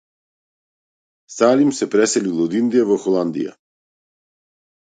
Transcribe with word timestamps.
Салим 1.35 1.69
се 1.81 1.89
преселил 1.97 2.41
од 2.47 2.57
Индија 2.63 2.89
во 2.93 2.99
Холандија. 3.05 3.55